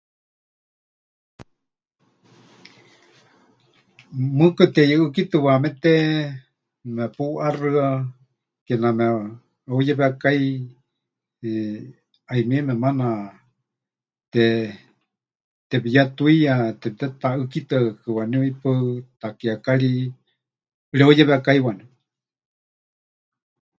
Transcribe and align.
Mɨɨkɨ 4.37 4.63
teyuʼɨ́kitɨwaamete 4.75 5.93
mepuʼaxɨa, 6.95 7.87
kename 8.65 9.05
heuyewekái, 9.67 10.43
eh, 11.49 11.79
'ayumieme 12.29 12.73
maana 12.83 13.07
tepɨyetuiya, 15.69 16.53
temɨtetaʼɨ́kitɨakakɨ 16.81 18.09
waníu 18.17 18.41
ʼipaɨ, 18.47 18.87
takiekari 19.21 19.91
pɨreuyewekái 20.89 21.59
waníu. 21.65 21.87